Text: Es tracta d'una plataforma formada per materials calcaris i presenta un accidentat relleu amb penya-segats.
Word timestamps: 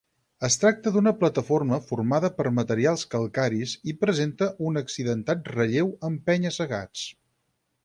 Es 0.47 0.55
tracta 0.61 0.91
d'una 0.93 1.11
plataforma 1.19 1.77
formada 1.89 2.31
per 2.39 2.53
materials 2.61 3.03
calcaris 3.13 3.75
i 3.93 3.95
presenta 4.07 4.49
un 4.71 4.83
accidentat 4.83 5.55
relleu 5.59 5.95
amb 6.11 6.27
penya-segats. 6.33 7.07